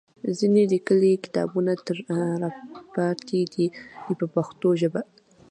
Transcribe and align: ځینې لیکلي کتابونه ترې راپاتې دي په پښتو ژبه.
ځینې 0.37 0.63
لیکلي 0.73 1.11
کتابونه 1.23 1.71
ترې 1.85 2.03
راپاتې 2.41 3.39
دي 3.53 3.65
په 4.19 4.25
پښتو 4.35 4.67
ژبه. 4.81 5.01